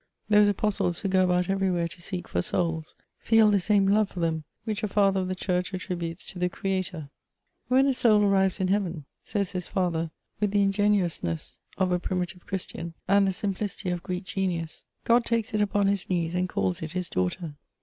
[0.17, 4.09] * Those ^Mstles who go about everywhere to seek for souls, feel the same love
[4.09, 7.11] for them, which a father of the church attributes to the Creator:
[7.67, 10.09] When a soul arrives in Heaven," says this father,
[10.39, 15.23] with the ingenuousness of a' primitive Christian, and the simplidty of Greek genius, *' God
[15.23, 17.07] takes it upon his knees and calls it his.
[17.07, 17.53] daughter."